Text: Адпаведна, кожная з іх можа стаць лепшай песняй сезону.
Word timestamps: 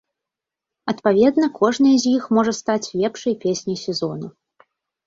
Адпаведна, 0.93 1.51
кожная 1.59 1.93
з 2.05 2.17
іх 2.21 2.27
можа 2.39 2.57
стаць 2.61 2.83
лепшай 3.03 3.33
песняй 3.47 3.79
сезону. 3.85 4.27